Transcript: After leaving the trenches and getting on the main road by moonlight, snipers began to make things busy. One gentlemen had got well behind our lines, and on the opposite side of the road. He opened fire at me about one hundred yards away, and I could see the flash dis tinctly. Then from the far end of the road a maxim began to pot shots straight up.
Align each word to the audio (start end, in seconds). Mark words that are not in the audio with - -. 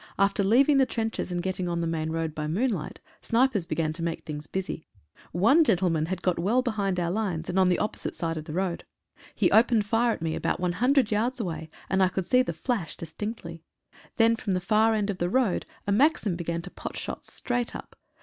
After 0.17 0.43
leaving 0.43 0.77
the 0.77 0.87
trenches 0.87 1.31
and 1.31 1.43
getting 1.43 1.69
on 1.69 1.79
the 1.79 1.85
main 1.85 2.09
road 2.09 2.33
by 2.33 2.47
moonlight, 2.47 2.99
snipers 3.21 3.67
began 3.67 3.93
to 3.93 4.01
make 4.01 4.23
things 4.25 4.47
busy. 4.47 4.87
One 5.31 5.63
gentlemen 5.63 6.07
had 6.07 6.23
got 6.23 6.39
well 6.39 6.63
behind 6.63 6.99
our 6.99 7.11
lines, 7.11 7.49
and 7.49 7.59
on 7.59 7.69
the 7.69 7.77
opposite 7.77 8.15
side 8.15 8.35
of 8.35 8.45
the 8.45 8.53
road. 8.53 8.83
He 9.35 9.51
opened 9.51 9.85
fire 9.85 10.11
at 10.13 10.21
me 10.23 10.33
about 10.33 10.59
one 10.59 10.71
hundred 10.71 11.11
yards 11.11 11.39
away, 11.39 11.69
and 11.87 12.01
I 12.01 12.07
could 12.09 12.25
see 12.25 12.41
the 12.41 12.51
flash 12.51 12.97
dis 12.97 13.13
tinctly. 13.13 13.61
Then 14.17 14.35
from 14.35 14.53
the 14.53 14.59
far 14.59 14.95
end 14.95 15.11
of 15.11 15.19
the 15.19 15.29
road 15.29 15.67
a 15.85 15.91
maxim 15.91 16.35
began 16.35 16.63
to 16.63 16.71
pot 16.71 16.97
shots 16.97 17.31
straight 17.31 17.75
up. 17.75 17.95